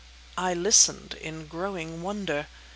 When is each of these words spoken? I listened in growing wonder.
I 0.39 0.55
listened 0.55 1.13
in 1.13 1.45
growing 1.45 2.01
wonder. 2.01 2.47